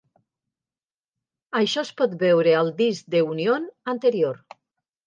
[1.61, 4.47] Això es pot veure al disc de Union anterior.